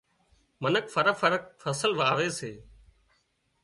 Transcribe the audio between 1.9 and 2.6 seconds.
واوي سي